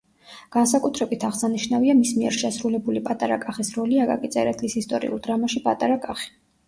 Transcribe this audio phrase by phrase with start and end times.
[0.53, 6.27] განსაკუთრებით აღსანიშნავია მის მიერ შესრულებული პატარა კახის როლი აკაკი წერეთლის ისტორიულ დრამაში „პატარა კახი“.